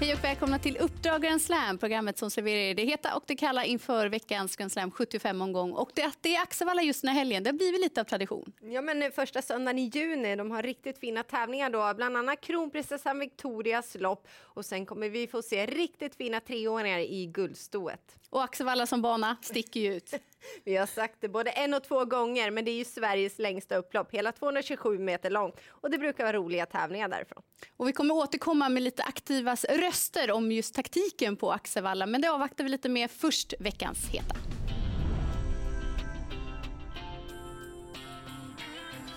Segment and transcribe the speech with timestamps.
[0.00, 3.36] Hej och välkomna till Uppdrag Grand Slam, programmet som serverar er det heta och det
[3.36, 5.72] kalla inför veckans Grand Slam 75-omgång.
[5.72, 8.52] Och det, det är Axevalla just den här helgen, det har blivit lite av tradition.
[8.62, 13.18] Ja, men första söndagen i juni, de har riktigt fina tävlingar då, bland annat kronprinsessan
[13.18, 18.16] Victorias lopp och sen kommer vi få se riktigt fina treåringar i guldstoet.
[18.30, 20.14] Och Axevalla som bana sticker ju ut.
[20.64, 23.76] Vi har sagt det både en och två gånger, men det är ju Sveriges längsta
[23.76, 25.60] upplopp, hela 227 meter långt.
[25.68, 27.42] Och det brukar vara roliga tävlingar därifrån.
[27.76, 32.30] Och vi kommer återkomma med lite aktivas röster om just taktiken på Axevalla, men det
[32.30, 34.34] avvaktar vi lite med först veckans heta.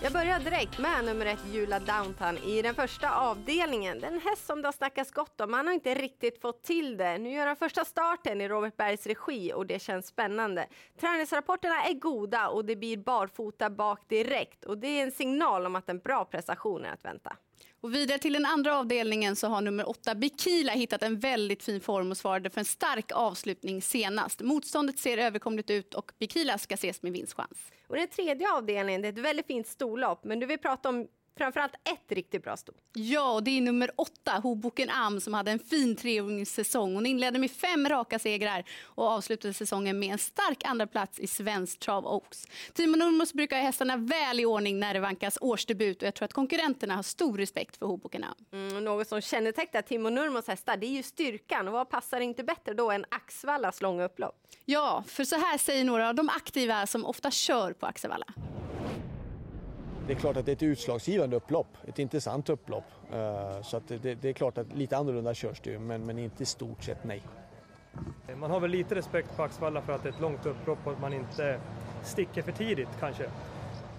[0.04, 4.00] Jag börjar direkt med nummer ett Jula Downtown i den första avdelningen.
[4.00, 7.18] Den häst som det har snackats gott om, han har inte riktigt fått till det.
[7.18, 10.68] Nu gör han första starten i Robert Bergs regi och det känns spännande.
[11.00, 15.76] Träningsrapporterna är goda och det blir barfota bak direkt och det är en signal om
[15.76, 17.36] att en bra prestation är att vänta.
[17.84, 21.82] Och vidare till den andra avdelningen så har nummer åtta Bikila hittat en väldigt fin
[21.82, 24.42] form och svarade för en stark avslutning senast.
[24.42, 27.72] Motståndet ser överkomligt ut och Bikila ska ses med vinstchans.
[27.88, 31.08] Och den tredje avdelningen det är ett väldigt fint storlopp, men du vill prata om
[31.38, 32.74] framförallt ett riktigt bra sto.
[32.94, 36.96] Ja, det är nummer åtta, Hoboken Am, som hade en fin treåringssäsong.
[36.96, 41.28] Hon inledde med fem raka segrar och avslutade säsongen med en stark andra plats i
[41.28, 42.48] Svensk Trav Oaks.
[42.74, 46.26] Timo Nurmos brukar ha hästarna väl i ordning när det vankas årsdebut och jag tror
[46.26, 48.36] att konkurrenterna har stor respekt för Hoboken Am.
[48.52, 52.44] Mm, något som kännetecknar Timo Nurmos hästar det är ju styrkan och vad passar inte
[52.44, 54.36] bättre då än Axvallas långa upplopp?
[54.66, 58.26] Ja, för så här säger några av de aktiva som ofta kör på Axevalla.
[60.08, 62.84] Det är klart att det är ett utslagsgivande upplopp, ett intressant upplopp.
[63.14, 66.44] Eh, så att det, det är klart att lite annorlunda körs det men, men inte
[66.44, 67.22] i stort sett nej.
[68.36, 70.92] Man har väl lite respekt på Axvalla för att det är ett långt upplopp och
[70.92, 71.60] att man inte
[72.04, 73.24] sticker för tidigt kanske.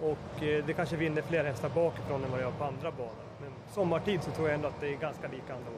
[0.02, 3.12] Och eh, det kanske vinner fler hästar bakifrån än vad det gör på andra banor.
[3.40, 5.70] Men sommartid så tror jag ändå att det är ganska lika ändå.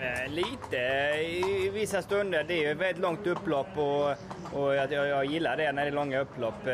[0.00, 0.76] Eh, lite
[1.20, 2.44] i vissa stunder.
[2.44, 4.10] Det är ju ett väldigt långt upplopp och,
[4.60, 6.66] och jag, jag, gillar det när det är långa upplopp.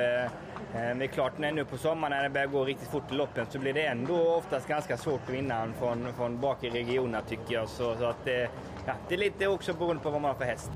[0.75, 3.15] Men det är klart, när nu på sommaren när det börjar gå riktigt fort i
[3.15, 7.21] loppen så blir det ändå oftast ganska svårt att vinna från, från bak i regionerna
[7.21, 7.69] tycker jag.
[7.69, 8.35] Så, så att, eh,
[8.87, 10.71] ja, det är lite också beroende på vad man har för häst.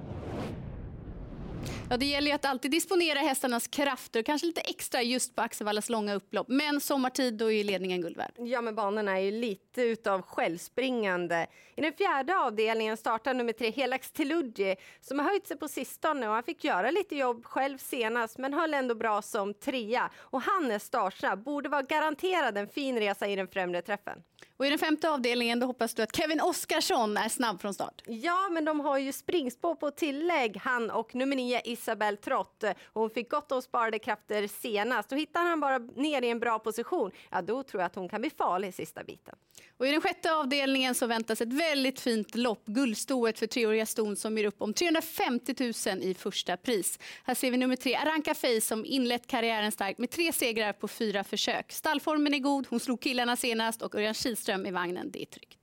[1.90, 6.14] Ja, det gäller att alltid disponera hästarnas krafter, kanske lite extra just på Axevallas långa
[6.14, 6.48] upplopp.
[6.48, 8.32] Men sommartid, då är ledningen guld värd.
[8.36, 11.46] Ja, men banorna är ju lite utav självspringande.
[11.76, 16.28] I den fjärde avdelningen startar nummer tre Helax Teludji som har höjt sig på sistone
[16.28, 20.10] och han fick göra lite jobb själv senast men höll ändå bra som trea.
[20.16, 24.22] Och han är startsnabb, borde vara garanterad en fin resa i den främre träffen.
[24.56, 28.02] Och i den femte avdelningen då hoppas du att Kevin Oskarsson är snabb från start.
[28.06, 32.64] Ja, men de har ju springspår på tillägg, han och nummer nio Isabel Trott.
[32.92, 36.58] Hon fick gott om sparade krafter senast och hittar han bara ner i en bra
[36.58, 39.34] position, ja då tror jag att hon kan bli farlig sista biten.
[39.76, 44.16] Och I den sjätte avdelningen så väntas ett väldigt fint lopp, guldstoet för treåriga ston
[44.16, 45.54] som ger upp om 350
[45.86, 46.98] 000 i första pris.
[47.24, 50.88] Här ser vi nummer tre, Aranka Fey som inlett karriären starkt med tre segrar på
[50.88, 51.72] fyra försök.
[51.72, 55.57] Stallformen är god, hon slog killarna senast och Örjan Kihlström i vagnen, det är tryggt.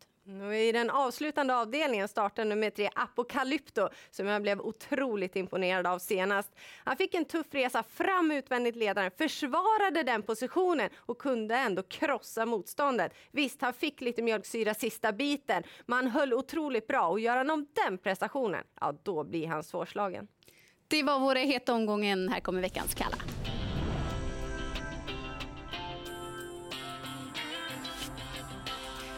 [0.53, 6.49] I den avslutande avdelningen startar nummer tre Apocalypto som jag blev otroligt imponerad av senast.
[6.83, 12.45] Han fick en tuff resa fram utvändigt ledaren, försvarade den positionen och kunde ändå krossa
[12.45, 13.13] motståndet.
[13.31, 17.49] Visst, han fick lite mjölksyra sista biten, men han höll otroligt bra och gör han
[17.49, 20.27] om den prestationen, ja då blir han svårslagen.
[20.87, 22.29] Det var våra heta omgången.
[22.29, 23.34] Här kommer veckans kalla.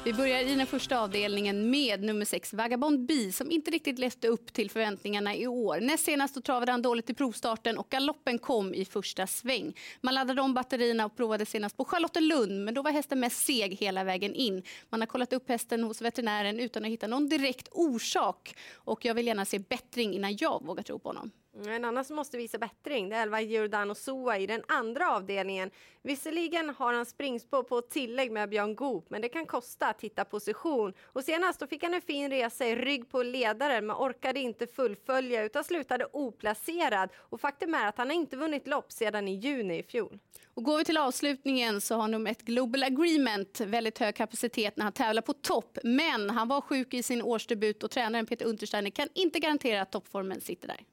[0.08, 4.28] Vi börjar i den första avdelningen med nummer 6, Vagabond B, som inte riktigt läste
[4.28, 5.80] upp till förväntningarna i år.
[5.80, 9.74] Näst senast då travade han dåligt i provstarten och galoppen kom i första sväng.
[10.02, 13.74] Man laddade om batterierna och provade senast på Charlottenlund, men då var hästen mest seg
[13.74, 14.64] hela vägen in.
[14.90, 18.56] Man har kollat upp hästen hos veterinären utan att hitta någon direkt orsak.
[18.74, 21.32] Och jag vill gärna se bättring innan jag vågar tro på honom.
[21.58, 25.16] Mm, en annan som måste visa bättring det är Elva Giordano Soa i den andra
[25.16, 25.72] avdelningen.
[26.02, 30.26] Visserligen har han springspår på tillägg med Björn Goop, men det kan kosta att hitta
[30.26, 30.94] position.
[31.04, 34.68] Och senast då fick han en fin resa i rygg på ledaren, men orkade inte
[34.68, 37.10] fullfölja utan slutade oplacerad.
[37.16, 40.20] Och faktum är att han inte vunnit lopp sedan i juni i fjol.
[40.54, 44.84] Och går vi till avslutningen så har nummer ett Global Agreement väldigt hög kapacitet när
[44.84, 45.78] han tävlar på topp.
[45.84, 49.92] Men han var sjuk i sin årsdebut och tränaren Peter Untersteiner kan inte garantera att
[49.92, 50.84] toppformen sitter där.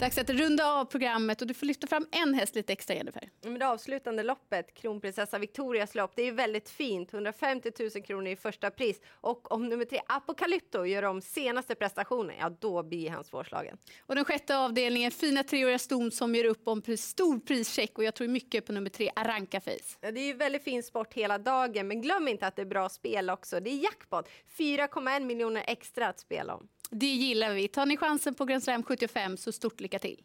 [0.00, 3.30] Dags att runda av programmet och du får lyfta fram en häst lite extra Jennifer.
[3.42, 7.14] Men det avslutande loppet, kronprinsessa Victorias lopp, det är väldigt fint.
[7.14, 9.00] 150 000 kronor i första pris.
[9.20, 13.76] Och om nummer tre, Apocalypto, gör om senaste prestationen, ja då blir han svårslagen.
[14.06, 18.14] Och den sjätte avdelningen, fina treåriga ston som gör upp om stor prischeck och jag
[18.14, 19.98] tror mycket på nummer tre, Aranka Face.
[20.00, 22.66] Ja, det är ju väldigt fin sport hela dagen, men glöm inte att det är
[22.66, 23.60] bra spel också.
[23.60, 26.68] Det är jackpot, 4,1 miljoner extra att spela om.
[26.96, 27.68] Det gillar vi.
[27.68, 30.22] Tar ni chansen på Grand Slam 75 så stort lycka till.